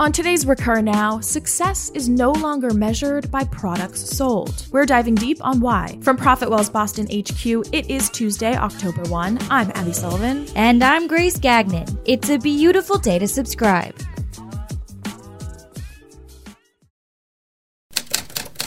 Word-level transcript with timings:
On 0.00 0.10
today's 0.10 0.44
Recur 0.44 0.82
Now, 0.82 1.20
success 1.20 1.88
is 1.94 2.08
no 2.08 2.32
longer 2.32 2.74
measured 2.74 3.30
by 3.30 3.44
products 3.44 4.00
sold. 4.00 4.66
We're 4.72 4.86
diving 4.86 5.14
deep 5.14 5.38
on 5.40 5.60
why. 5.60 6.00
From 6.02 6.16
ProfitWell's 6.16 6.68
Boston 6.68 7.06
HQ, 7.06 7.72
it 7.72 7.88
is 7.88 8.10
Tuesday, 8.10 8.56
October 8.56 9.04
1. 9.04 9.38
I'm 9.50 9.70
Abby 9.70 9.92
Sullivan. 9.92 10.48
And 10.56 10.82
I'm 10.82 11.06
Grace 11.06 11.38
Gagnon. 11.38 11.86
It's 12.06 12.28
a 12.28 12.38
beautiful 12.38 12.98
day 12.98 13.20
to 13.20 13.28
subscribe. 13.28 13.94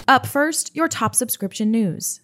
Up 0.07 0.25
first, 0.25 0.73
your 0.77 0.87
top 0.87 1.13
subscription 1.13 1.71
news. 1.71 2.21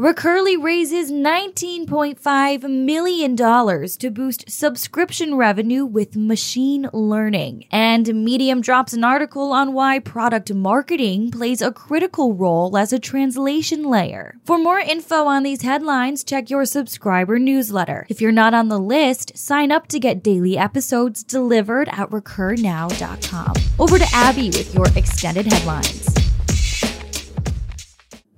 Recurly 0.00 0.56
raises 0.56 1.10
$19.5 1.10 2.62
million 2.62 3.36
to 3.36 4.10
boost 4.12 4.48
subscription 4.48 5.34
revenue 5.34 5.84
with 5.84 6.14
machine 6.14 6.88
learning. 6.92 7.66
And 7.72 8.24
Medium 8.24 8.60
drops 8.60 8.92
an 8.92 9.02
article 9.02 9.50
on 9.50 9.72
why 9.72 9.98
product 9.98 10.54
marketing 10.54 11.32
plays 11.32 11.60
a 11.60 11.72
critical 11.72 12.32
role 12.32 12.78
as 12.78 12.92
a 12.92 13.00
translation 13.00 13.82
layer. 13.82 14.36
For 14.44 14.56
more 14.56 14.78
info 14.78 15.24
on 15.24 15.42
these 15.42 15.62
headlines, 15.62 16.22
check 16.22 16.48
your 16.48 16.64
subscriber 16.64 17.40
newsletter. 17.40 18.06
If 18.08 18.20
you're 18.20 18.30
not 18.30 18.54
on 18.54 18.68
the 18.68 18.78
list, 18.78 19.36
sign 19.36 19.72
up 19.72 19.88
to 19.88 19.98
get 19.98 20.22
daily 20.22 20.56
episodes 20.56 21.24
delivered 21.24 21.88
at 21.88 22.08
recurnow.com. 22.10 23.52
Over 23.80 23.98
to 23.98 24.06
Abby 24.14 24.50
with 24.50 24.72
your 24.76 24.86
extended 24.94 25.46
headlines. 25.46 26.17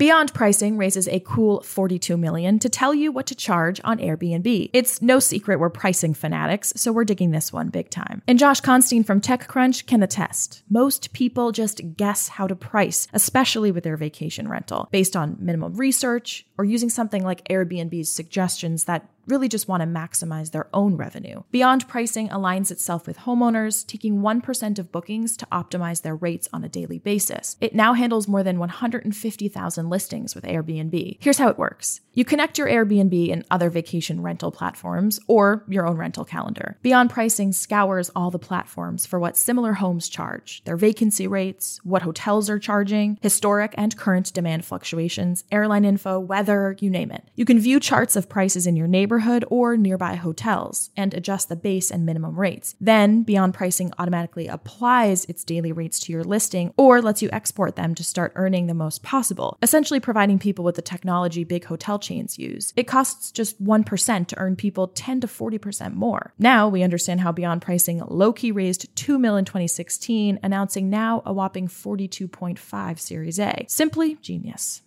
Beyond 0.00 0.32
Pricing 0.32 0.78
raises 0.78 1.06
a 1.08 1.20
cool 1.20 1.60
42 1.60 2.16
million 2.16 2.58
to 2.60 2.70
tell 2.70 2.94
you 2.94 3.12
what 3.12 3.26
to 3.26 3.34
charge 3.34 3.82
on 3.84 3.98
Airbnb. 3.98 4.70
It's 4.72 5.02
no 5.02 5.18
secret 5.18 5.60
we're 5.60 5.68
pricing 5.68 6.14
fanatics, 6.14 6.72
so 6.74 6.90
we're 6.90 7.04
digging 7.04 7.32
this 7.32 7.52
one 7.52 7.68
big 7.68 7.90
time. 7.90 8.22
And 8.26 8.38
Josh 8.38 8.62
Constine 8.62 9.04
from 9.04 9.20
TechCrunch 9.20 9.84
can 9.84 10.02
attest. 10.02 10.62
Most 10.70 11.12
people 11.12 11.52
just 11.52 11.82
guess 11.98 12.28
how 12.28 12.46
to 12.46 12.56
price, 12.56 13.08
especially 13.12 13.70
with 13.70 13.84
their 13.84 13.98
vacation 13.98 14.48
rental, 14.48 14.88
based 14.90 15.16
on 15.16 15.36
minimum 15.38 15.74
research 15.74 16.46
or 16.56 16.64
using 16.64 16.88
something 16.88 17.22
like 17.22 17.46
Airbnb's 17.48 18.08
suggestions 18.08 18.84
that 18.84 19.06
really 19.26 19.48
just 19.48 19.68
want 19.68 19.82
to 19.82 19.86
maximize 19.86 20.50
their 20.50 20.68
own 20.74 20.96
revenue. 20.96 21.42
Beyond 21.50 21.88
Pricing 21.88 22.28
aligns 22.28 22.70
itself 22.70 23.06
with 23.06 23.18
homeowners, 23.18 23.86
taking 23.86 24.20
1% 24.20 24.78
of 24.78 24.92
bookings 24.92 25.36
to 25.36 25.46
optimize 25.46 26.02
their 26.02 26.16
rates 26.16 26.48
on 26.52 26.64
a 26.64 26.68
daily 26.68 26.98
basis. 26.98 27.56
It 27.60 27.74
now 27.74 27.94
handles 27.94 28.28
more 28.28 28.42
than 28.42 28.58
150,000 28.58 29.88
listings 29.88 30.34
with 30.34 30.44
Airbnb. 30.44 31.18
Here's 31.20 31.38
how 31.38 31.48
it 31.48 31.58
works 31.58 32.00
you 32.12 32.24
connect 32.24 32.58
your 32.58 32.66
Airbnb 32.66 33.32
and 33.32 33.44
other 33.50 33.70
vacation 33.70 34.20
rental 34.20 34.50
platforms 34.50 35.20
or 35.28 35.64
your 35.68 35.86
own 35.86 35.96
rental 35.96 36.24
calendar. 36.24 36.76
Beyond 36.82 37.10
Pricing 37.10 37.52
scours 37.52 38.10
all 38.16 38.30
the 38.30 38.38
platforms 38.38 39.06
for 39.06 39.20
what 39.20 39.36
similar 39.36 39.74
homes 39.74 40.08
charge, 40.08 40.62
their 40.64 40.76
vacancy 40.76 41.28
rates, 41.28 41.80
what 41.84 42.02
hotels 42.02 42.50
are 42.50 42.58
charging, 42.58 43.18
historic 43.22 43.74
and 43.76 43.96
current 43.96 44.32
demand 44.32 44.64
fluctuations, 44.64 45.44
airline 45.52 45.84
info, 45.84 46.18
weather, 46.18 46.76
you 46.80 46.90
name 46.90 47.12
it. 47.12 47.24
You 47.36 47.44
can 47.44 47.60
view 47.60 47.78
charts 47.78 48.16
of 48.16 48.28
prices 48.28 48.66
in 48.66 48.76
your 48.76 48.88
neighborhood 48.88 49.09
or 49.48 49.76
nearby 49.76 50.14
hotels 50.14 50.90
and 50.96 51.12
adjust 51.14 51.48
the 51.48 51.56
base 51.56 51.90
and 51.90 52.06
minimum 52.06 52.38
rates. 52.38 52.76
Then, 52.80 53.22
Beyond 53.22 53.54
Pricing 53.54 53.92
automatically 53.98 54.46
applies 54.46 55.24
its 55.24 55.44
daily 55.44 55.72
rates 55.72 55.98
to 56.00 56.12
your 56.12 56.24
listing 56.24 56.72
or 56.76 57.02
lets 57.02 57.22
you 57.22 57.28
export 57.32 57.76
them 57.76 57.94
to 57.94 58.04
start 58.04 58.32
earning 58.34 58.66
the 58.66 58.74
most 58.74 59.02
possible, 59.02 59.58
essentially 59.62 60.00
providing 60.00 60.38
people 60.38 60.64
with 60.64 60.76
the 60.76 60.82
technology 60.82 61.44
big 61.44 61.64
hotel 61.64 61.98
chains 61.98 62.38
use. 62.38 62.72
It 62.76 62.86
costs 62.86 63.30
just 63.30 63.62
1% 63.62 64.26
to 64.26 64.38
earn 64.38 64.56
people 64.56 64.88
10 64.88 65.20
to 65.22 65.26
40% 65.26 65.94
more. 65.94 66.34
Now 66.38 66.68
we 66.68 66.82
understand 66.82 67.20
how 67.20 67.32
Beyond 67.32 67.62
Pricing 67.62 68.02
low 68.06 68.32
key 68.32 68.52
raised 68.52 68.94
2 68.96 69.18
mil 69.18 69.36
in 69.36 69.44
2016, 69.44 70.38
announcing 70.42 70.90
now 70.90 71.22
a 71.24 71.32
whopping 71.32 71.68
42.5 71.68 72.98
Series 72.98 73.38
A. 73.38 73.66
Simply 73.68 74.16
genius. 74.16 74.82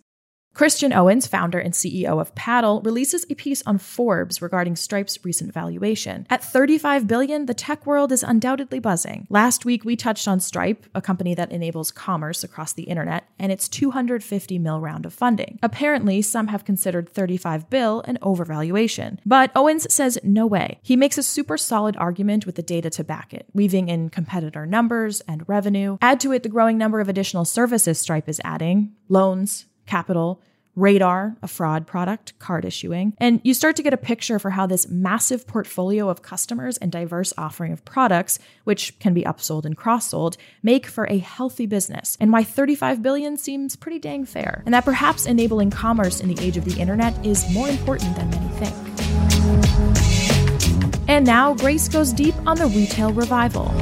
Christian 0.54 0.92
Owens, 0.92 1.26
founder 1.26 1.58
and 1.58 1.74
CEO 1.74 2.20
of 2.20 2.32
Paddle, 2.36 2.80
releases 2.82 3.26
a 3.28 3.34
piece 3.34 3.60
on 3.66 3.76
Forbes 3.76 4.40
regarding 4.40 4.76
Stripe's 4.76 5.18
recent 5.24 5.52
valuation. 5.52 6.28
At 6.30 6.44
35 6.44 7.08
billion, 7.08 7.46
the 7.46 7.54
tech 7.54 7.84
world 7.84 8.12
is 8.12 8.22
undoubtedly 8.22 8.78
buzzing. 8.78 9.26
Last 9.28 9.64
week 9.64 9.84
we 9.84 9.96
touched 9.96 10.28
on 10.28 10.38
Stripe, 10.38 10.86
a 10.94 11.02
company 11.02 11.34
that 11.34 11.50
enables 11.50 11.90
commerce 11.90 12.44
across 12.44 12.72
the 12.72 12.84
internet, 12.84 13.28
and 13.36 13.50
its 13.50 13.68
250 13.68 14.60
mil 14.60 14.80
round 14.80 15.04
of 15.04 15.12
funding. 15.12 15.58
Apparently, 15.60 16.22
some 16.22 16.46
have 16.46 16.64
considered 16.64 17.08
35 17.08 17.68
bill 17.68 18.02
an 18.02 18.16
overvaluation, 18.22 19.18
but 19.26 19.50
Owens 19.56 19.92
says 19.92 20.20
no 20.22 20.46
way. 20.46 20.78
He 20.82 20.94
makes 20.94 21.18
a 21.18 21.24
super 21.24 21.58
solid 21.58 21.96
argument 21.96 22.46
with 22.46 22.54
the 22.54 22.62
data 22.62 22.90
to 22.90 23.02
back 23.02 23.34
it, 23.34 23.46
weaving 23.54 23.88
in 23.88 24.08
competitor 24.08 24.66
numbers 24.66 25.20
and 25.22 25.48
revenue. 25.48 25.98
Add 26.00 26.20
to 26.20 26.30
it 26.30 26.44
the 26.44 26.48
growing 26.48 26.78
number 26.78 27.00
of 27.00 27.08
additional 27.08 27.44
services 27.44 27.98
Stripe 27.98 28.28
is 28.28 28.40
adding, 28.44 28.92
loans, 29.08 29.66
capital, 29.86 30.40
Radar, 30.76 31.36
a 31.40 31.46
fraud 31.46 31.86
product, 31.86 32.36
card 32.38 32.64
issuing. 32.64 33.14
And 33.18 33.40
you 33.44 33.54
start 33.54 33.76
to 33.76 33.82
get 33.82 33.92
a 33.92 33.98
picture 33.98 34.38
for 34.40 34.50
how 34.50 34.66
this 34.66 34.88
massive 34.88 35.46
portfolio 35.46 36.08
of 36.08 36.22
customers 36.22 36.78
and 36.78 36.90
diverse 36.90 37.32
offering 37.38 37.72
of 37.72 37.84
products, 37.84 38.40
which 38.64 38.98
can 38.98 39.14
be 39.14 39.22
upsold 39.22 39.64
and 39.64 39.76
cross-sold, 39.76 40.36
make 40.62 40.86
for 40.86 41.06
a 41.08 41.18
healthy 41.18 41.66
business 41.66 42.16
and 42.20 42.32
why 42.32 42.42
35 42.42 43.02
billion 43.02 43.36
seems 43.36 43.76
pretty 43.76 44.00
dang 44.00 44.24
fair. 44.24 44.62
And 44.64 44.74
that 44.74 44.84
perhaps 44.84 45.26
enabling 45.26 45.70
commerce 45.70 46.20
in 46.20 46.28
the 46.34 46.44
age 46.44 46.56
of 46.56 46.64
the 46.64 46.80
internet 46.80 47.24
is 47.24 47.48
more 47.54 47.68
important 47.68 48.16
than 48.16 48.30
many 48.30 48.48
think. 48.54 48.74
And 51.06 51.24
now 51.24 51.54
Grace 51.54 51.88
goes 51.88 52.12
deep 52.12 52.34
on 52.46 52.56
the 52.56 52.66
retail 52.66 53.12
revival. 53.12 53.72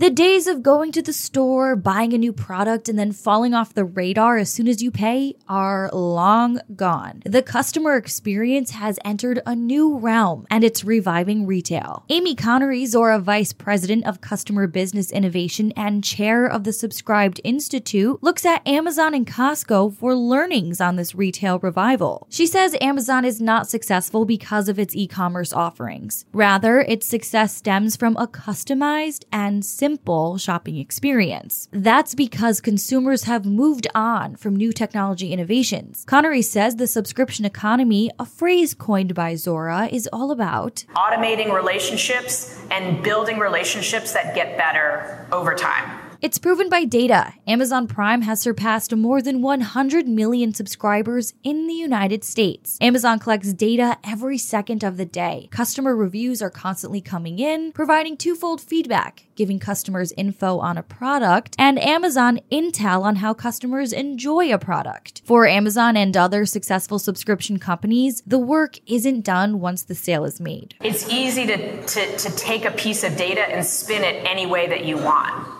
The 0.00 0.08
days 0.08 0.46
of 0.46 0.62
going 0.62 0.92
to 0.92 1.02
the 1.02 1.12
store, 1.12 1.76
buying 1.76 2.14
a 2.14 2.18
new 2.18 2.32
product, 2.32 2.88
and 2.88 2.98
then 2.98 3.12
falling 3.12 3.52
off 3.52 3.74
the 3.74 3.84
radar 3.84 4.38
as 4.38 4.48
soon 4.48 4.66
as 4.66 4.82
you 4.82 4.90
pay 4.90 5.34
are 5.46 5.90
long 5.92 6.58
gone. 6.74 7.20
The 7.26 7.42
customer 7.42 7.96
experience 7.96 8.70
has 8.70 8.98
entered 9.04 9.42
a 9.44 9.54
new 9.54 9.98
realm 9.98 10.46
and 10.50 10.64
it's 10.64 10.84
reviving 10.84 11.46
retail. 11.46 12.06
Amy 12.08 12.34
Konary, 12.34 12.84
Zuora 12.84 13.20
Vice 13.20 13.52
President 13.52 14.06
of 14.06 14.22
Customer 14.22 14.66
Business 14.66 15.12
Innovation 15.12 15.70
and 15.76 16.02
Chair 16.02 16.46
of 16.46 16.64
the 16.64 16.72
Subscribed 16.72 17.38
Institute, 17.44 18.22
looks 18.22 18.46
at 18.46 18.66
Amazon 18.66 19.12
and 19.12 19.26
Costco 19.26 19.94
for 19.94 20.14
learnings 20.14 20.80
on 20.80 20.96
this 20.96 21.14
retail 21.14 21.58
revival. 21.58 22.26
She 22.30 22.46
says 22.46 22.74
Amazon 22.80 23.26
is 23.26 23.38
not 23.38 23.68
successful 23.68 24.24
because 24.24 24.70
of 24.70 24.78
its 24.78 24.96
e 24.96 25.06
commerce 25.06 25.52
offerings. 25.52 26.24
Rather, 26.32 26.80
its 26.80 27.06
success 27.06 27.54
stems 27.54 27.96
from 27.96 28.16
a 28.16 28.26
customized 28.26 29.24
and 29.30 29.62
simple 29.62 29.89
simple 29.90 30.38
shopping 30.38 30.76
experience. 30.76 31.68
That's 31.72 32.14
because 32.14 32.60
consumers 32.60 33.24
have 33.24 33.44
moved 33.44 33.88
on 33.92 34.36
from 34.36 34.54
new 34.54 34.72
technology 34.72 35.32
innovations. 35.32 36.04
Konary 36.06 36.44
says 36.44 36.76
the 36.76 36.86
subscription 36.86 37.44
economy, 37.44 38.08
a 38.16 38.24
phrase 38.24 38.72
coined 38.72 39.16
by 39.16 39.32
Zuora, 39.34 39.92
is 39.92 40.08
all 40.12 40.30
about 40.30 40.84
automating 40.94 41.52
relationships 41.52 42.62
and 42.70 43.02
building 43.02 43.40
relationships 43.40 44.12
that 44.12 44.32
get 44.32 44.56
better 44.56 45.26
over 45.32 45.56
time. 45.56 45.99
It's 46.22 46.36
proven 46.36 46.68
by 46.68 46.84
data. 46.84 47.32
Amazon 47.46 47.86
Prime 47.86 48.20
has 48.22 48.42
surpassed 48.42 48.94
more 48.94 49.22
than 49.22 49.40
100 49.40 50.06
million 50.06 50.52
subscribers 50.52 51.32
in 51.42 51.66
the 51.66 51.72
United 51.72 52.24
States. 52.24 52.76
Amazon 52.82 53.18
collects 53.18 53.54
data 53.54 53.96
every 54.04 54.36
second 54.36 54.84
of 54.84 54.98
the 54.98 55.06
day. 55.06 55.48
Customer 55.50 55.96
reviews 55.96 56.42
are 56.42 56.50
constantly 56.50 57.00
coming 57.00 57.38
in, 57.38 57.72
providing 57.72 58.18
twofold 58.18 58.60
feedback, 58.60 59.28
giving 59.34 59.58
customers 59.58 60.12
info 60.14 60.58
on 60.58 60.76
a 60.76 60.82
product, 60.82 61.56
and 61.58 61.78
Amazon 61.78 62.38
intel 62.52 63.00
on 63.00 63.16
how 63.16 63.32
customers 63.32 63.90
enjoy 63.90 64.52
a 64.52 64.58
product. 64.58 65.22
For 65.24 65.46
Amazon 65.46 65.96
and 65.96 66.14
other 66.14 66.44
successful 66.44 66.98
subscription 66.98 67.58
companies, 67.58 68.22
the 68.26 68.38
work 68.38 68.78
isn't 68.86 69.22
done 69.22 69.58
once 69.58 69.84
the 69.84 69.94
sale 69.94 70.26
is 70.26 70.38
made. 70.38 70.74
It's 70.82 71.08
easy 71.08 71.46
to, 71.46 71.82
to, 71.86 72.16
to 72.18 72.36
take 72.36 72.66
a 72.66 72.72
piece 72.72 73.04
of 73.04 73.16
data 73.16 73.40
and 73.40 73.64
spin 73.64 74.04
it 74.04 74.22
any 74.28 74.44
way 74.44 74.68
that 74.68 74.84
you 74.84 74.98
want 74.98 75.59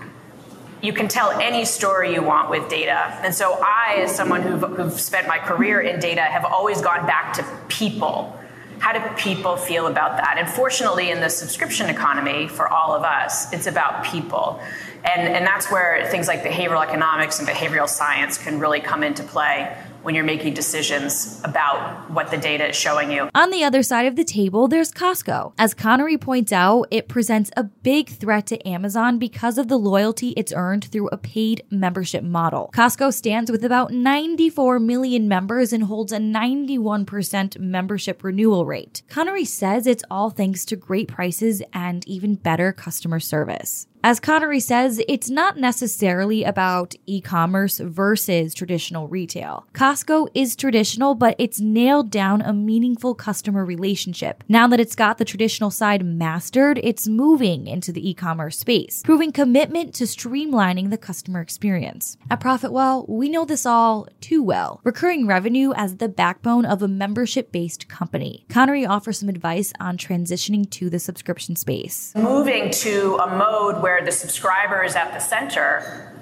you 0.82 0.92
can 0.92 1.08
tell 1.08 1.30
any 1.32 1.64
story 1.64 2.14
you 2.14 2.22
want 2.22 2.50
with 2.50 2.68
data. 2.68 3.18
And 3.22 3.34
so 3.34 3.58
I, 3.62 3.96
as 3.98 4.14
someone 4.14 4.42
who've, 4.42 4.62
who've 4.62 5.00
spent 5.00 5.28
my 5.28 5.38
career 5.38 5.80
in 5.80 6.00
data, 6.00 6.22
have 6.22 6.44
always 6.44 6.80
gone 6.80 7.06
back 7.06 7.34
to 7.34 7.46
people. 7.68 8.36
How 8.78 8.94
do 8.94 9.00
people 9.16 9.56
feel 9.56 9.88
about 9.88 10.16
that? 10.16 10.36
And 10.38 10.48
fortunately, 10.48 11.10
in 11.10 11.20
the 11.20 11.28
subscription 11.28 11.90
economy, 11.90 12.48
for 12.48 12.66
all 12.66 12.94
of 12.94 13.02
us, 13.02 13.52
it's 13.52 13.66
about 13.66 14.04
people. 14.04 14.58
And, 15.04 15.28
and 15.28 15.46
that's 15.46 15.70
where 15.70 16.06
things 16.10 16.28
like 16.28 16.42
behavioral 16.42 16.82
economics 16.82 17.38
and 17.38 17.48
behavioral 17.48 17.88
science 17.88 18.38
can 18.38 18.58
really 18.58 18.80
come 18.80 19.02
into 19.02 19.22
play. 19.22 19.76
When 20.02 20.14
you're 20.14 20.24
making 20.24 20.54
decisions 20.54 21.40
about 21.44 22.10
what 22.10 22.30
the 22.30 22.38
data 22.38 22.70
is 22.70 22.76
showing 22.76 23.10
you. 23.10 23.28
On 23.34 23.50
the 23.50 23.64
other 23.64 23.82
side 23.82 24.06
of 24.06 24.16
the 24.16 24.24
table, 24.24 24.66
there's 24.66 24.90
Costco. 24.90 25.52
As 25.58 25.74
Konary 25.74 26.18
points 26.18 26.52
out, 26.52 26.86
it 26.90 27.06
presents 27.06 27.50
a 27.56 27.64
big 27.64 28.08
threat 28.08 28.46
to 28.46 28.66
Amazon 28.66 29.18
because 29.18 29.58
of 29.58 29.68
the 29.68 29.78
loyalty 29.78 30.30
it's 30.38 30.54
earned 30.54 30.84
through 30.84 31.08
a 31.08 31.18
paid 31.18 31.64
membership 31.70 32.24
model. 32.24 32.70
Costco 32.74 33.12
stands 33.12 33.50
with 33.50 33.62
about 33.62 33.92
94 33.92 34.78
million 34.78 35.28
members 35.28 35.70
and 35.72 35.84
holds 35.84 36.12
a 36.12 36.18
91% 36.18 37.58
membership 37.58 38.24
renewal 38.24 38.64
rate. 38.64 39.02
Konary 39.08 39.46
says 39.46 39.86
it's 39.86 40.04
all 40.10 40.30
thanks 40.30 40.64
to 40.64 40.76
great 40.76 41.08
prices 41.08 41.62
and 41.74 42.08
even 42.08 42.36
better 42.36 42.72
customer 42.72 43.20
service. 43.20 43.86
As 44.02 44.18
Konary 44.18 44.62
says, 44.62 45.02
it's 45.08 45.28
not 45.28 45.58
necessarily 45.58 46.42
about 46.42 46.94
e 47.04 47.20
commerce 47.20 47.78
versus 47.80 48.54
traditional 48.54 49.08
retail. 49.08 49.66
Costco 49.74 50.28
is 50.32 50.56
traditional, 50.56 51.14
but 51.14 51.36
it's 51.38 51.60
nailed 51.60 52.10
down 52.10 52.40
a 52.40 52.54
meaningful 52.54 53.14
customer 53.14 53.62
relationship. 53.62 54.42
Now 54.48 54.66
that 54.68 54.80
it's 54.80 54.94
got 54.94 55.18
the 55.18 55.26
traditional 55.26 55.70
side 55.70 56.02
mastered, 56.02 56.80
it's 56.82 57.08
moving 57.08 57.66
into 57.66 57.92
the 57.92 58.08
e 58.08 58.14
commerce 58.14 58.58
space, 58.58 59.02
proving 59.04 59.32
commitment 59.32 59.92
to 59.96 60.04
streamlining 60.04 60.88
the 60.88 60.96
customer 60.96 61.42
experience. 61.42 62.16
At 62.30 62.40
Profitwell, 62.40 63.06
we 63.06 63.28
know 63.28 63.44
this 63.44 63.66
all 63.66 64.08
too 64.22 64.42
well. 64.42 64.80
Recurring 64.82 65.26
revenue 65.26 65.74
as 65.76 65.98
the 65.98 66.08
backbone 66.08 66.64
of 66.64 66.82
a 66.82 66.88
membership 66.88 67.52
based 67.52 67.86
company. 67.88 68.46
Konary 68.48 68.88
offers 68.88 69.18
some 69.18 69.28
advice 69.28 69.74
on 69.78 69.98
transitioning 69.98 70.68
to 70.70 70.88
the 70.88 70.98
subscription 70.98 71.54
space. 71.54 72.14
Moving 72.16 72.70
to 72.70 73.18
a 73.20 73.36
mode 73.36 73.82
where 73.82 73.89
where 73.90 74.04
the 74.04 74.12
subscriber 74.12 74.84
is 74.84 74.94
at 74.94 75.12
the 75.12 75.18
center 75.18 76.14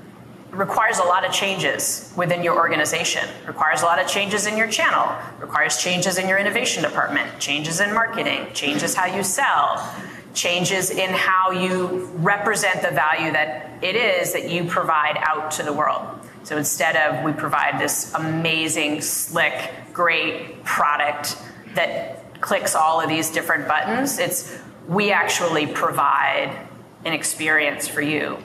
requires 0.50 0.98
a 0.98 1.02
lot 1.02 1.26
of 1.26 1.30
changes 1.30 2.10
within 2.16 2.42
your 2.42 2.56
organization 2.56 3.28
requires 3.46 3.82
a 3.82 3.84
lot 3.84 3.98
of 3.98 4.08
changes 4.08 4.46
in 4.46 4.56
your 4.56 4.66
channel 4.66 5.06
requires 5.38 5.76
changes 5.76 6.16
in 6.16 6.26
your 6.26 6.38
innovation 6.38 6.82
department 6.82 7.28
changes 7.38 7.80
in 7.80 7.92
marketing 7.92 8.46
changes 8.54 8.94
how 8.94 9.04
you 9.04 9.22
sell 9.22 9.94
changes 10.32 10.88
in 10.90 11.10
how 11.10 11.50
you 11.50 12.08
represent 12.14 12.80
the 12.80 12.90
value 12.90 13.30
that 13.32 13.70
it 13.82 13.96
is 13.96 14.32
that 14.32 14.48
you 14.48 14.64
provide 14.64 15.18
out 15.22 15.50
to 15.50 15.62
the 15.62 15.72
world. 15.72 16.06
So 16.44 16.56
instead 16.56 16.96
of 16.96 17.24
we 17.24 17.32
provide 17.32 17.80
this 17.80 18.14
amazing 18.14 19.00
slick 19.00 19.70
great 19.92 20.64
product 20.64 21.36
that 21.74 22.40
clicks 22.40 22.74
all 22.74 23.00
of 23.00 23.08
these 23.08 23.30
different 23.30 23.66
buttons 23.66 24.18
it's 24.18 24.56
we 24.86 25.10
actually 25.10 25.66
provide 25.66 26.67
an 27.04 27.12
experience 27.12 27.88
for 27.88 28.02
you. 28.02 28.38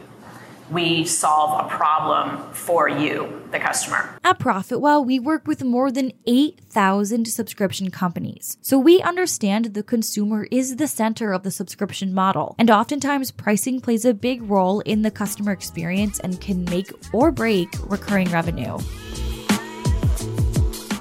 We 0.72 1.06
solve 1.06 1.66
a 1.66 1.70
problem 1.70 2.52
for 2.54 2.88
you, 2.88 3.48
the 3.52 3.60
customer. 3.60 4.18
At 4.24 4.40
Profitwell, 4.40 5.06
we 5.06 5.20
work 5.20 5.46
with 5.46 5.64
more 5.64 5.92
than 5.92 6.14
8,000 6.26 7.28
subscription 7.28 7.92
companies. 7.92 8.58
So 8.62 8.80
we 8.80 9.02
understand 9.02 9.66
the 9.66 9.84
consumer 9.84 10.48
is 10.50 10.78
the 10.78 10.88
center 10.88 11.34
of 11.34 11.44
the 11.44 11.52
subscription 11.52 12.14
model. 12.14 12.56
And 12.58 12.72
oftentimes, 12.72 13.32
pricing 13.32 13.82
plays 13.82 14.06
a 14.06 14.14
big 14.14 14.42
role 14.42 14.80
in 14.80 15.02
the 15.02 15.12
customer 15.12 15.52
experience 15.52 16.20
and 16.20 16.40
can 16.40 16.64
make 16.66 16.92
or 17.14 17.32
break 17.32 17.70
recurring 17.90 18.30
revenue. 18.30 18.78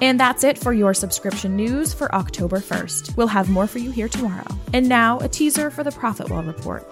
And 0.03 0.19
that's 0.19 0.43
it 0.43 0.57
for 0.57 0.73
your 0.73 0.93
subscription 0.93 1.55
news 1.55 1.93
for 1.93 2.13
October 2.13 2.57
1st. 2.57 3.15
We'll 3.15 3.27
have 3.27 3.49
more 3.49 3.67
for 3.67 3.79
you 3.79 3.89
here 3.89 4.09
tomorrow. 4.09 4.45
And 4.73 4.89
now, 4.89 5.17
a 5.19 5.29
teaser 5.29 5.71
for 5.71 5.81
the 5.81 5.91
Profitwell 5.91 6.45
Report. 6.45 6.83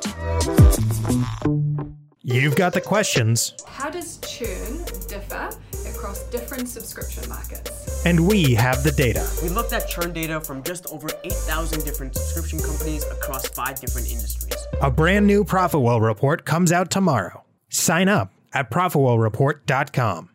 You've 2.22 2.56
got 2.56 2.72
the 2.72 2.80
questions. 2.80 3.54
How 3.68 3.90
does 3.90 4.18
churn 4.20 4.78
differ 5.10 5.50
across 5.90 6.24
different 6.30 6.70
subscription 6.70 7.28
markets? 7.28 8.06
And 8.06 8.26
we 8.30 8.54
have 8.54 8.82
the 8.82 8.94
data. 8.94 9.30
We 9.44 9.50
looked 9.50 9.74
at 9.74 9.90
churn 9.90 10.14
data 10.14 10.40
from 10.40 10.64
just 10.64 10.88
over 10.88 11.10
8,000 11.26 11.84
different 11.84 12.16
subscription 12.16 12.60
companies 12.60 13.04
across 13.12 13.46
five 13.50 13.82
different 13.82 14.10
industries. 14.10 14.56
A 14.82 14.90
brand 14.90 15.28
new 15.28 15.44
Profitwell 15.44 16.02
report 16.02 16.46
comes 16.46 16.72
out 16.72 16.90
tomorrow. 16.90 17.44
Sign 17.68 18.08
up 18.08 18.32
at 18.54 18.72
ProfitwellReport.com. 18.72 20.31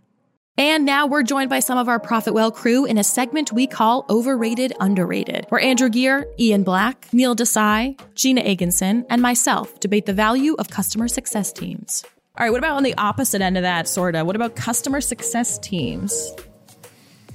And 0.58 0.86
now 0.86 1.06
we're 1.06 1.22
joined 1.22 1.50
by 1.50 1.60
some 1.60 1.76
of 1.76 1.86
our 1.86 2.00
Profitwell 2.00 2.54
crew 2.54 2.86
in 2.86 2.96
a 2.96 3.04
segment 3.04 3.52
we 3.52 3.66
call 3.66 4.06
Overrated 4.08 4.72
Underrated, 4.80 5.44
where 5.50 5.60
Andrew 5.60 5.90
Gear, 5.90 6.26
Ian 6.38 6.62
Black, 6.62 7.12
Neil 7.12 7.36
Desai, 7.36 8.00
Gina 8.14 8.40
Agenson, 8.40 9.04
and 9.10 9.20
myself 9.20 9.78
debate 9.80 10.06
the 10.06 10.14
value 10.14 10.54
of 10.58 10.70
customer 10.70 11.08
success 11.08 11.52
teams. 11.52 12.06
All 12.38 12.44
right, 12.46 12.50
what 12.50 12.56
about 12.56 12.78
on 12.78 12.84
the 12.84 12.94
opposite 12.96 13.42
end 13.42 13.58
of 13.58 13.64
that, 13.64 13.86
sorta? 13.86 14.24
What 14.24 14.34
about 14.34 14.56
customer 14.56 15.02
success 15.02 15.58
teams? 15.58 16.34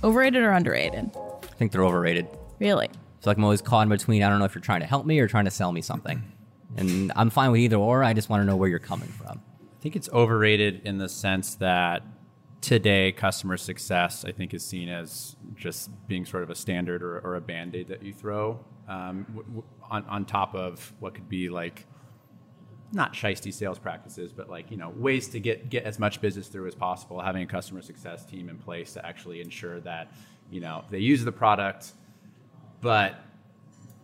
Overrated 0.03 0.41
or 0.41 0.49
underrated? 0.49 1.11
I 1.15 1.53
think 1.59 1.73
they're 1.73 1.85
overrated. 1.85 2.27
Really? 2.59 2.89
So 3.19 3.29
like 3.29 3.37
I'm 3.37 3.43
always 3.43 3.61
caught 3.61 3.83
in 3.83 3.89
between. 3.89 4.23
I 4.23 4.29
don't 4.29 4.39
know 4.39 4.45
if 4.45 4.55
you're 4.55 4.63
trying 4.63 4.81
to 4.81 4.87
help 4.87 5.05
me 5.05 5.19
or 5.19 5.27
trying 5.27 5.45
to 5.45 5.51
sell 5.51 5.71
me 5.71 5.83
something, 5.83 6.23
and 6.75 7.11
I'm 7.15 7.29
fine 7.29 7.51
with 7.51 7.61
either 7.61 7.75
or. 7.75 8.03
I 8.03 8.13
just 8.13 8.29
want 8.29 8.41
to 8.41 8.45
know 8.45 8.55
where 8.55 8.67
you're 8.67 8.79
coming 8.79 9.09
from. 9.09 9.37
I 9.37 9.81
think 9.83 9.95
it's 9.95 10.09
overrated 10.09 10.81
in 10.85 10.97
the 10.97 11.07
sense 11.07 11.53
that 11.55 12.01
today 12.61 13.11
customer 13.11 13.57
success 13.57 14.23
i 14.23 14.31
think 14.31 14.53
is 14.53 14.63
seen 14.63 14.87
as 14.87 15.35
just 15.55 15.89
being 16.07 16.25
sort 16.25 16.43
of 16.43 16.49
a 16.49 16.55
standard 16.55 17.01
or, 17.01 17.19
or 17.19 17.35
a 17.35 17.41
band-aid 17.41 17.87
that 17.87 18.03
you 18.03 18.13
throw 18.13 18.59
um, 18.87 19.25
w- 19.29 19.43
w- 19.47 19.63
on, 19.89 20.03
on 20.05 20.25
top 20.25 20.53
of 20.55 20.93
what 20.99 21.13
could 21.13 21.27
be 21.27 21.49
like 21.49 21.87
not 22.93 23.13
shisty 23.13 23.53
sales 23.53 23.79
practices 23.79 24.31
but 24.31 24.49
like 24.49 24.69
you 24.69 24.77
know 24.77 24.89
ways 24.97 25.27
to 25.27 25.39
get 25.39 25.69
get 25.69 25.83
as 25.85 25.97
much 25.97 26.21
business 26.21 26.47
through 26.47 26.67
as 26.67 26.75
possible 26.75 27.19
having 27.19 27.41
a 27.41 27.47
customer 27.47 27.81
success 27.81 28.25
team 28.25 28.47
in 28.49 28.57
place 28.57 28.93
to 28.93 29.05
actually 29.05 29.41
ensure 29.41 29.79
that 29.79 30.11
you 30.51 30.59
know 30.59 30.83
they 30.89 30.99
use 30.99 31.23
the 31.23 31.31
product 31.31 31.93
but 32.81 33.15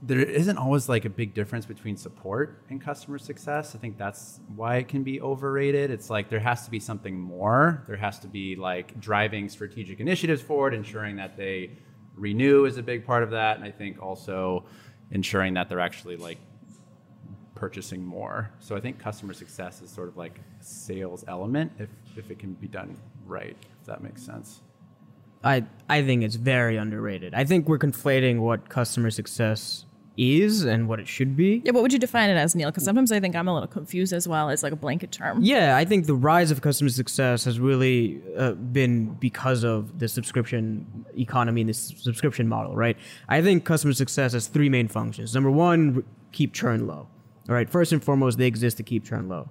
there 0.01 0.19
isn't 0.19 0.57
always 0.57 0.87
like 0.87 1.05
a 1.05 1.09
big 1.09 1.33
difference 1.33 1.65
between 1.65 1.97
support 1.97 2.61
and 2.69 2.79
customer 2.79 3.17
success. 3.17 3.75
I 3.75 3.79
think 3.79 3.97
that's 3.97 4.39
why 4.55 4.77
it 4.77 4.87
can 4.87 5.03
be 5.03 5.19
overrated. 5.21 5.89
It's 5.89 6.09
like 6.09 6.29
there 6.29 6.39
has 6.39 6.65
to 6.65 6.71
be 6.71 6.79
something 6.79 7.19
more. 7.19 7.83
There 7.87 7.97
has 7.97 8.19
to 8.19 8.27
be 8.27 8.55
like 8.55 8.99
driving 8.99 9.49
strategic 9.49 9.99
initiatives 9.99 10.41
forward, 10.41 10.73
ensuring 10.73 11.15
that 11.15 11.35
they 11.35 11.71
renew 12.15 12.65
is 12.65 12.77
a 12.77 12.83
big 12.83 13.05
part 13.05 13.23
of 13.23 13.31
that. 13.31 13.57
And 13.57 13.65
I 13.65 13.71
think 13.71 14.01
also 14.01 14.65
ensuring 15.11 15.55
that 15.55 15.67
they're 15.67 15.79
actually 15.79 16.17
like 16.17 16.37
purchasing 17.55 18.05
more. 18.05 18.51
So 18.59 18.75
I 18.75 18.79
think 18.79 18.99
customer 18.99 19.33
success 19.33 19.81
is 19.81 19.89
sort 19.89 20.09
of 20.09 20.17
like 20.17 20.39
a 20.61 20.63
sales 20.63 21.25
element 21.27 21.71
if, 21.79 21.89
if 22.15 22.29
it 22.29 22.37
can 22.37 22.53
be 22.53 22.67
done 22.67 22.95
right, 23.25 23.57
if 23.81 23.87
that 23.87 24.03
makes 24.03 24.21
sense. 24.21 24.61
I 25.43 25.65
I 25.89 26.03
think 26.03 26.23
it's 26.23 26.35
very 26.35 26.77
underrated. 26.77 27.33
I 27.33 27.43
think 27.45 27.67
we're 27.67 27.79
conflating 27.79 28.39
what 28.39 28.69
customer 28.69 29.11
success 29.11 29.85
is 30.17 30.63
and 30.63 30.87
what 30.87 30.99
it 30.99 31.07
should 31.07 31.37
be. 31.37 31.61
Yeah, 31.63 31.71
what 31.71 31.83
would 31.83 31.93
you 31.93 31.99
define 31.99 32.29
it 32.29 32.37
as, 32.37 32.55
Neil? 32.55 32.69
Because 32.69 32.83
sometimes 32.83 33.11
I 33.11 33.19
think 33.19 33.35
I'm 33.35 33.47
a 33.47 33.53
little 33.53 33.67
confused 33.67 34.13
as 34.13 34.27
well 34.27 34.49
It's 34.49 34.63
like 34.63 34.73
a 34.73 34.77
blanket 34.77 35.11
term. 35.11 35.43
Yeah, 35.43 35.77
I 35.77 35.85
think 35.85 36.07
the 36.07 36.15
rise 36.15 36.49
of 36.49 36.61
customer 36.61 36.89
success 36.89 37.45
has 37.45 37.59
really 37.59 38.21
uh, 38.35 38.53
been 38.53 39.13
because 39.15 39.63
of 39.63 39.99
the 39.99 40.07
subscription 40.07 41.05
economy 41.15 41.61
and 41.61 41.69
the 41.69 41.73
subscription 41.73 42.47
model, 42.47 42.75
right? 42.75 42.97
I 43.29 43.41
think 43.41 43.63
customer 43.63 43.93
success 43.93 44.33
has 44.33 44.47
three 44.47 44.69
main 44.69 44.87
functions. 44.87 45.33
Number 45.35 45.51
one, 45.51 46.03
keep 46.31 46.53
churn 46.53 46.87
low. 46.87 47.07
All 47.47 47.55
right, 47.55 47.69
first 47.69 47.93
and 47.93 48.03
foremost, 48.03 48.37
they 48.37 48.47
exist 48.47 48.77
to 48.77 48.83
keep 48.83 49.05
churn 49.05 49.29
low. 49.29 49.49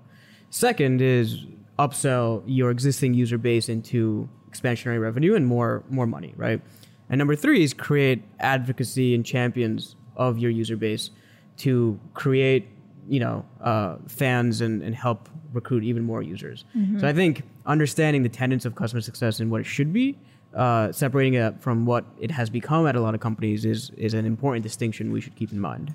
Second 0.50 1.00
is 1.00 1.46
upsell 1.78 2.42
your 2.46 2.70
existing 2.70 3.14
user 3.14 3.38
base 3.38 3.68
into 3.68 4.28
expansionary 4.50 5.00
revenue 5.00 5.34
and 5.34 5.46
more 5.46 5.82
more 5.90 6.06
money, 6.06 6.32
right? 6.36 6.60
And 7.08 7.18
number 7.18 7.36
three 7.36 7.62
is 7.62 7.72
create 7.74 8.22
advocacy 8.40 9.14
and 9.14 9.24
champions 9.24 9.96
of 10.16 10.38
your 10.38 10.50
user 10.50 10.76
base 10.76 11.10
to 11.58 11.98
create, 12.14 12.68
you 13.08 13.20
know, 13.20 13.44
uh, 13.60 13.96
fans 14.08 14.60
and, 14.60 14.82
and 14.82 14.94
help 14.94 15.28
recruit 15.52 15.84
even 15.84 16.02
more 16.02 16.22
users. 16.22 16.64
So 16.98 17.06
I 17.06 17.12
think 17.12 17.42
understanding 17.64 18.22
the 18.22 18.28
tenets 18.28 18.64
of 18.64 18.74
customer 18.74 19.00
success 19.00 19.40
and 19.40 19.50
what 19.50 19.60
it 19.60 19.64
should 19.64 19.92
be, 19.92 20.18
uh, 20.54 20.90
separating 20.92 21.34
it 21.34 21.60
from 21.60 21.86
what 21.86 22.04
it 22.18 22.30
has 22.30 22.50
become 22.50 22.86
at 22.86 22.96
a 22.96 23.00
lot 23.00 23.14
of 23.14 23.20
companies 23.20 23.64
is 23.64 23.90
is 23.96 24.12
an 24.14 24.24
important 24.26 24.62
distinction 24.64 25.12
we 25.12 25.20
should 25.20 25.36
keep 25.36 25.52
in 25.52 25.60
mind. 25.60 25.94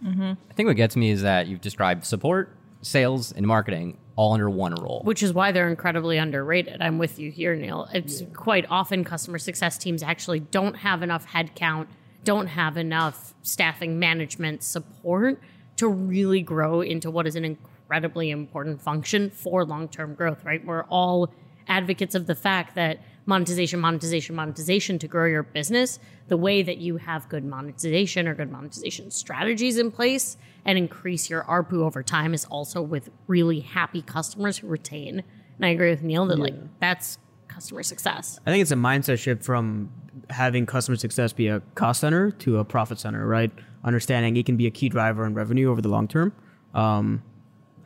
I 0.49 0.53
think 0.53 0.67
what 0.67 0.77
gets 0.77 0.95
me 0.95 1.09
is 1.11 1.21
that 1.23 1.47
you've 1.47 1.61
described 1.61 2.05
support, 2.05 2.55
sales, 2.81 3.31
and 3.31 3.45
marketing 3.45 3.97
all 4.15 4.33
under 4.33 4.49
one 4.49 4.73
role. 4.75 5.01
which 5.03 5.23
is 5.23 5.33
why 5.33 5.51
they're 5.51 5.69
incredibly 5.69 6.17
underrated. 6.17 6.81
I'm 6.81 6.97
with 6.97 7.17
you 7.17 7.31
here, 7.31 7.55
Neil. 7.55 7.87
It's 7.93 8.23
quite 8.33 8.65
often 8.69 9.03
customer 9.03 9.37
success 9.37 9.77
teams 9.77 10.03
actually 10.03 10.41
don't 10.41 10.75
have 10.75 11.01
enough 11.01 11.25
headcount, 11.27 11.87
don't 12.23 12.47
have 12.47 12.77
enough 12.77 13.33
staffing 13.41 13.97
management 13.99 14.63
support 14.63 15.39
to 15.77 15.87
really 15.87 16.41
grow 16.41 16.81
into 16.81 17.09
what 17.09 17.25
is 17.25 17.35
an 17.35 17.45
incredibly 17.45 18.29
important 18.29 18.81
function 18.81 19.29
for 19.29 19.65
long 19.65 19.87
term 19.87 20.13
growth, 20.13 20.43
right? 20.45 20.63
We're 20.63 20.83
all 20.83 21.33
advocates 21.67 22.13
of 22.13 22.27
the 22.27 22.35
fact 22.35 22.75
that 22.75 22.99
monetization, 23.31 23.79
monetization, 23.79 24.35
monetization 24.35 24.99
to 24.99 25.07
grow 25.07 25.25
your 25.25 25.41
business, 25.41 25.99
the 26.27 26.35
way 26.35 26.61
that 26.61 26.79
you 26.79 26.97
have 26.97 27.29
good 27.29 27.45
monetization 27.45 28.27
or 28.27 28.35
good 28.35 28.51
monetization 28.51 29.09
strategies 29.09 29.77
in 29.77 29.89
place 29.89 30.35
and 30.65 30.77
increase 30.77 31.29
your 31.29 31.43
ARPU 31.43 31.81
over 31.81 32.03
time 32.03 32.33
is 32.33 32.43
also 32.45 32.81
with 32.81 33.09
really 33.27 33.61
happy 33.61 34.01
customers 34.01 34.57
who 34.57 34.67
retain. 34.67 35.23
And 35.55 35.65
I 35.65 35.69
agree 35.69 35.91
with 35.91 36.03
Neil 36.03 36.25
that 36.25 36.39
like 36.39 36.55
that's 36.81 37.19
customer 37.47 37.83
success. 37.83 38.37
I 38.45 38.51
think 38.51 38.63
it's 38.63 38.71
a 38.71 38.75
mindset 38.75 39.17
shift 39.17 39.45
from 39.45 39.89
having 40.29 40.65
customer 40.65 40.97
success 40.97 41.31
be 41.31 41.47
a 41.47 41.61
cost 41.75 42.01
center 42.01 42.31
to 42.31 42.57
a 42.57 42.65
profit 42.65 42.99
center, 42.99 43.25
right? 43.25 43.51
Understanding 43.85 44.35
it 44.35 44.45
can 44.45 44.57
be 44.57 44.67
a 44.67 44.71
key 44.71 44.89
driver 44.89 45.25
in 45.25 45.33
revenue 45.35 45.71
over 45.71 45.81
the 45.81 45.89
long 45.89 46.09
term. 46.09 46.33
Um, 46.73 47.23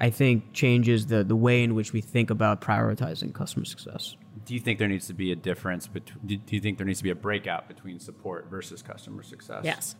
I 0.01 0.09
think 0.09 0.53
changes 0.53 1.05
the 1.05 1.23
the 1.23 1.35
way 1.35 1.61
in 1.63 1.75
which 1.75 1.93
we 1.93 2.01
think 2.01 2.31
about 2.31 2.61
prioritizing 2.61 3.31
customer 3.31 3.65
success. 3.65 4.15
Do 4.45 4.53
you 4.53 4.59
think 4.59 4.79
there 4.79 4.87
needs 4.87 5.07
to 5.07 5.13
be 5.13 5.31
a 5.31 5.35
difference 5.35 5.87
between? 5.87 6.25
Do 6.25 6.37
do 6.37 6.55
you 6.55 6.61
think 6.61 6.77
there 6.77 6.85
needs 6.85 6.99
to 6.99 7.03
be 7.03 7.09
a 7.09 7.15
breakout 7.15 7.67
between 7.67 7.99
support 7.99 8.49
versus 8.49 8.81
customer 8.81 9.23
success? 9.23 9.61
Yes. 9.63 9.95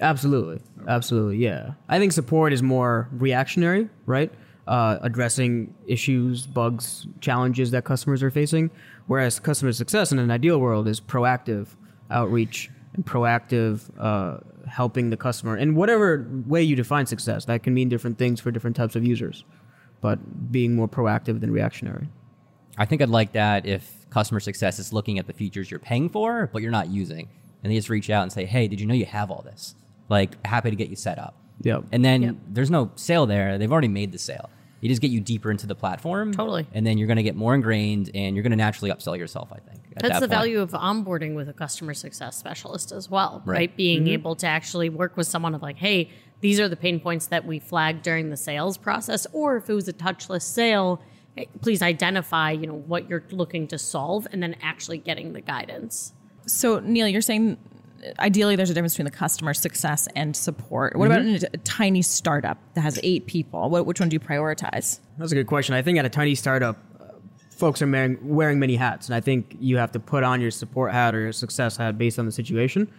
Absolutely, 0.00 0.62
absolutely, 0.88 1.36
yeah. 1.36 1.72
I 1.88 1.98
think 1.98 2.12
support 2.12 2.54
is 2.54 2.62
more 2.62 3.08
reactionary, 3.12 3.90
right? 4.06 4.32
Uh, 4.66 4.98
addressing 5.02 5.74
issues, 5.86 6.46
bugs, 6.46 7.06
challenges 7.20 7.70
that 7.72 7.84
customers 7.84 8.22
are 8.22 8.30
facing, 8.30 8.70
whereas 9.08 9.38
customer 9.38 9.72
success 9.72 10.10
in 10.10 10.18
an 10.18 10.30
ideal 10.30 10.58
world 10.58 10.88
is 10.88 11.00
proactive 11.00 11.68
outreach 12.10 12.70
and 12.94 13.04
proactive 13.04 13.90
uh, 13.98 14.38
helping 14.66 15.10
the 15.10 15.16
customer 15.16 15.56
in 15.56 15.74
whatever 15.74 16.26
way 16.46 16.62
you 16.62 16.76
define 16.76 17.04
success. 17.04 17.44
That 17.44 17.62
can 17.62 17.74
mean 17.74 17.88
different 17.88 18.16
things 18.16 18.40
for 18.40 18.50
different 18.50 18.76
types 18.76 18.96
of 18.96 19.04
users, 19.04 19.44
but 20.00 20.50
being 20.50 20.74
more 20.74 20.88
proactive 20.88 21.40
than 21.40 21.50
reactionary. 21.50 22.08
I 22.78 22.84
think 22.86 23.02
I'd 23.02 23.08
like 23.08 23.32
that 23.32 23.66
if 23.66 24.06
customer 24.10 24.40
success 24.40 24.78
is 24.78 24.92
looking 24.92 25.18
at 25.18 25.26
the 25.26 25.32
features 25.32 25.70
you're 25.70 25.80
paying 25.80 26.08
for, 26.08 26.48
but 26.52 26.62
you're 26.62 26.70
not 26.70 26.88
using. 26.88 27.28
And 27.62 27.70
they 27.70 27.76
just 27.76 27.88
reach 27.88 28.10
out 28.10 28.22
and 28.22 28.32
say, 28.32 28.44
hey, 28.44 28.68
did 28.68 28.80
you 28.80 28.86
know 28.86 28.94
you 28.94 29.06
have 29.06 29.30
all 29.30 29.42
this? 29.42 29.74
Like, 30.08 30.44
happy 30.46 30.70
to 30.70 30.76
get 30.76 30.88
you 30.88 30.96
set 30.96 31.18
up. 31.18 31.34
Yep. 31.62 31.84
And 31.92 32.04
then 32.04 32.22
Yep. 32.22 32.36
there's 32.48 32.70
no 32.70 32.90
sale 32.96 33.26
there. 33.26 33.58
They've 33.58 33.70
already 33.70 33.88
made 33.88 34.12
the 34.12 34.18
sale. 34.18 34.48
You 34.80 34.88
just 34.88 35.02
get 35.02 35.10
you 35.10 35.20
deeper 35.20 35.50
into 35.50 35.66
the 35.66 35.74
platform. 35.74 36.32
Totally. 36.32 36.66
And 36.72 36.86
then 36.86 36.96
you're 36.96 37.06
going 37.06 37.18
to 37.18 37.22
get 37.22 37.36
more 37.36 37.54
ingrained 37.54 38.10
and 38.14 38.34
you're 38.34 38.42
going 38.42 38.52
to 38.52 38.56
naturally 38.56 38.90
upsell 38.90 39.18
yourself, 39.18 39.50
I 39.52 39.58
think. 39.58 39.82
That's 39.94 40.14
that 40.14 40.20
the 40.20 40.28
point. 40.28 40.30
value 40.30 40.60
of 40.60 40.70
onboarding 40.70 41.34
with 41.34 41.50
a 41.50 41.52
customer 41.52 41.92
success 41.92 42.38
specialist 42.38 42.90
as 42.90 43.10
well, 43.10 43.42
right? 43.44 43.56
Right. 43.56 43.76
Being 43.76 44.04
mm-hmm. 44.04 44.12
able 44.14 44.36
to 44.36 44.46
actually 44.46 44.88
work 44.88 45.18
with 45.18 45.26
someone 45.26 45.54
of 45.54 45.60
like, 45.60 45.76
hey, 45.76 46.08
these 46.40 46.58
are 46.58 46.68
the 46.68 46.76
pain 46.76 46.98
points 46.98 47.26
that 47.26 47.44
we 47.44 47.58
flagged 47.58 48.02
during 48.02 48.30
the 48.30 48.36
sales 48.36 48.78
process, 48.78 49.26
or 49.32 49.58
if 49.58 49.68
it 49.68 49.74
was 49.74 49.88
a 49.88 49.92
touchless 49.92 50.42
sale, 50.42 51.02
hey, 51.02 51.19
please 51.60 51.82
identify, 51.82 52.50
you 52.50 52.66
know, 52.66 52.74
what 52.74 53.08
you're 53.08 53.24
looking 53.30 53.66
to 53.68 53.78
solve, 53.78 54.26
and 54.32 54.42
then 54.42 54.56
actually 54.62 54.98
getting 54.98 55.32
the 55.32 55.40
guidance. 55.40 56.12
So, 56.46 56.80
Neil, 56.80 57.06
you're 57.08 57.20
saying 57.20 57.58
ideally 58.18 58.56
there's 58.56 58.70
a 58.70 58.74
difference 58.74 58.94
between 58.94 59.04
the 59.06 59.10
customer 59.10 59.54
success 59.54 60.08
and 60.16 60.34
support. 60.34 60.96
What 60.96 61.06
about 61.06 61.20
in 61.20 61.34
a, 61.36 61.40
a 61.52 61.58
tiny 61.58 62.02
startup 62.02 62.58
that 62.74 62.80
has 62.80 62.98
eight 63.02 63.26
people? 63.26 63.68
What, 63.70 63.86
which 63.86 64.00
one 64.00 64.08
do 64.08 64.14
you 64.14 64.20
prioritize? 64.20 65.00
That's 65.18 65.32
a 65.32 65.34
good 65.34 65.46
question. 65.46 65.74
I 65.74 65.82
think 65.82 65.98
at 65.98 66.04
a 66.04 66.10
tiny 66.10 66.34
startup, 66.34 66.78
uh, 67.00 67.08
folks 67.50 67.82
are 67.82 67.86
wearing, 67.86 68.18
wearing 68.22 68.58
many 68.58 68.76
hats, 68.76 69.06
and 69.06 69.14
I 69.14 69.20
think 69.20 69.56
you 69.60 69.76
have 69.76 69.92
to 69.92 70.00
put 70.00 70.24
on 70.24 70.40
your 70.40 70.50
support 70.50 70.92
hat 70.92 71.14
or 71.14 71.20
your 71.20 71.32
success 71.32 71.76
hat 71.76 71.98
based 71.98 72.18
on 72.18 72.26
the 72.26 72.32
situation. 72.32 72.90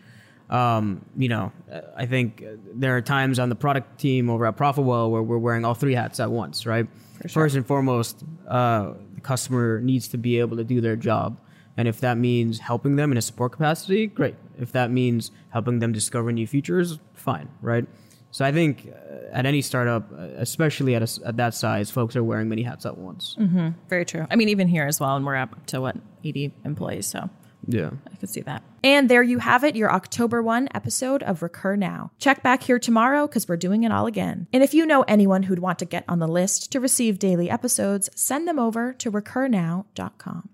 Um, 0.52 1.06
you 1.18 1.30
know, 1.30 1.52
I 1.96 2.06
think 2.06 2.44
there 2.74 2.98
are 2.98 3.02
times 3.02 3.40
on 3.40 3.50
the 3.50 3.56
product 3.56 4.00
team 4.00 4.30
over 4.30 4.46
at 4.46 4.58
Profitwell 4.58 5.10
where 5.10 5.24
we're 5.24 5.38
wearing 5.38 5.64
all 5.64 5.74
three 5.74 5.96
hats 5.96 6.20
at 6.20 6.30
once, 6.30 6.66
right? 6.66 6.88
First 7.30 7.56
and 7.56 7.66
foremost, 7.66 8.24
uh, 8.48 8.94
the 9.16 9.22
customer 9.22 9.80
needs 9.80 10.10
to 10.10 10.18
be 10.18 10.40
able 10.40 10.58
to 10.58 10.64
do 10.66 10.82
their 10.82 10.96
job. 10.98 11.40
And 11.78 11.88
if 11.88 12.02
that 12.02 12.18
means 12.18 12.60
helping 12.60 12.98
them 12.98 13.12
in 13.14 13.18
a 13.18 13.22
support 13.22 13.54
capacity, 13.54 14.08
great. 14.08 14.36
If 14.60 14.74
that 14.74 14.92
means 14.92 15.32
helping 15.50 15.80
them 15.80 15.94
discover 15.94 16.32
new 16.34 16.46
features, 16.46 17.00
fine, 17.14 17.48
right? 17.62 17.86
So 18.32 18.44
I 18.44 18.52
think 18.52 18.90
uh, 18.90 19.16
at 19.32 19.46
any 19.46 19.62
startup, 19.62 20.12
uh, 20.12 20.16
especially 20.38 20.96
at, 20.96 21.02
a 21.02 21.28
at 21.28 21.38
that 21.38 21.54
size, 21.54 21.90
folks 21.92 22.16
are 22.16 22.24
wearing 22.24 22.50
many 22.50 22.64
hats 22.64 22.86
at 22.86 22.98
once. 22.98 23.36
Very 23.90 24.04
true. 24.06 24.26
I 24.30 24.36
mean, 24.36 24.50
even 24.50 24.68
here 24.68 24.86
as 24.86 25.00
well, 25.00 25.16
and 25.16 25.26
we're 25.26 25.36
up 25.38 25.66
to 25.68 25.80
what, 25.82 25.96
80 26.24 26.54
employees. 26.66 27.08
So 27.08 27.30
Yeah. 27.68 27.92
I 28.12 28.16
could 28.16 28.30
see 28.30 28.42
that. 28.42 28.64
And 28.84 29.10
there 29.10 29.24
you 29.24 29.40
have 29.40 29.64
it, 29.64 29.76
your 29.76 29.92
October 29.92 30.42
1 30.42 30.70
episode 30.74 31.24
of 31.24 31.42
Recur 31.42 31.76
Now. 31.76 32.12
Check 32.20 32.42
back 32.42 32.64
here 32.64 32.80
tomorrow 32.80 33.28
because 33.28 33.48
we're 33.48 33.58
doing 33.58 33.84
it 33.84 33.92
all 33.92 34.08
again. 34.08 34.48
And 34.52 34.64
if 34.64 34.74
you 34.74 34.86
know 34.86 35.04
anyone 35.04 35.44
who'd 35.44 35.60
want 35.60 35.80
to 35.80 35.86
get 35.86 36.04
on 36.08 36.20
the 36.20 36.28
list 36.28 36.72
to 36.72 36.80
receive 36.80 37.20
daily 37.20 37.50
episodes, 37.50 38.10
send 38.16 38.48
them 38.48 38.60
over 38.60 38.94
to 38.94 39.12
recurnow.com. 39.12 40.50